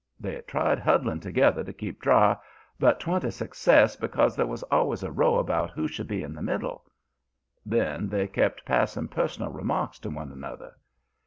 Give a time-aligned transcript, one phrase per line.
[0.19, 2.35] They tried huddling together to keep dry,
[2.79, 6.33] but 'twa'n't a success because there was always a row about who should be in
[6.33, 6.83] the middle.
[7.67, 10.73] Then they kept passing personal remarks to one another.